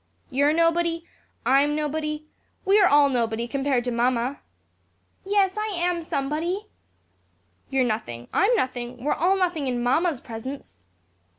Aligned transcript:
_You're 0.31 0.51
nobody; 0.51 1.05
I'm 1.45 1.75
nobody; 1.75 2.25
we 2.65 2.79
are 2.79 2.87
all 2.87 3.07
nobody, 3.07 3.47
compared 3.47 3.83
to 3.83 3.91
mamma. 3.91 4.39
Freddy. 5.23 5.29
(stolidly). 5.29 5.31
Yes, 5.31 5.57
I 5.57 5.67
am 5.75 6.01
somebody. 6.01 6.53
Ernest. 6.55 6.67
You're 7.69 7.83
nothing; 7.83 8.27
I'm 8.33 8.55
nothing; 8.55 8.97
we 8.97 9.05
are 9.09 9.13
all 9.13 9.35
nothing 9.37 9.67
in 9.67 9.83
mamma's 9.83 10.19
presence. 10.19 10.79